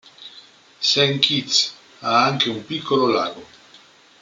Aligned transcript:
Saint 0.79 1.19
Kitts 1.19 1.75
ha 1.99 2.25
anche 2.25 2.49
un 2.49 2.65
piccolo 2.65 3.05
lago. 3.05 3.45